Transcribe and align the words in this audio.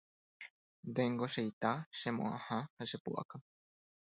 ndéngo 0.89 1.25
che 1.33 1.41
ita, 1.51 1.71
che 1.99 2.09
mo'ãha 2.17 2.59
ha 2.77 2.83
che 2.89 2.97
pu'aka 3.03 3.37